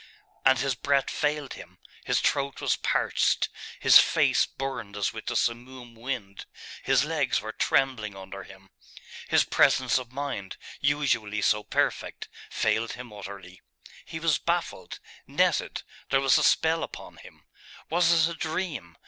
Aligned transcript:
And 0.43 0.57
his 0.57 0.73
breath 0.73 1.11
failed 1.11 1.53
him, 1.53 1.77
his 2.05 2.19
throat 2.21 2.59
was 2.59 2.75
parched, 2.75 3.49
his 3.79 3.99
face 3.99 4.47
burned 4.47 4.97
as 4.97 5.13
with 5.13 5.27
the 5.27 5.35
simoom 5.35 5.93
wind, 5.93 6.47
his 6.81 7.05
legs 7.05 7.39
were 7.39 7.51
trembling 7.51 8.15
under 8.15 8.41
him. 8.41 8.71
His 9.29 9.43
presence 9.43 9.99
of 9.99 10.11
mind, 10.11 10.57
usually 10.79 11.43
so 11.43 11.61
perfect, 11.63 12.29
failed 12.49 12.93
him 12.93 13.13
utterly. 13.13 13.61
He 14.03 14.19
was 14.19 14.39
baffled, 14.39 14.99
netted; 15.27 15.83
there 16.09 16.19
was 16.19 16.39
a 16.39 16.43
spell 16.43 16.81
upon 16.81 17.17
him. 17.17 17.45
Was 17.91 18.11
it 18.27 18.31
a 18.33 18.35
dream? 18.35 18.97